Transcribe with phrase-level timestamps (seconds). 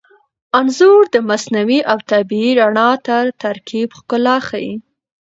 [0.59, 4.73] انځور د مصنوعي او طبیعي رڼا تر ترکیب ښکلا ښيي.